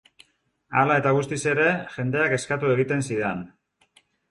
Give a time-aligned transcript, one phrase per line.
[0.79, 1.67] Hala eta guztiz ere,
[1.97, 3.47] jendeak eskatu egiten zidan.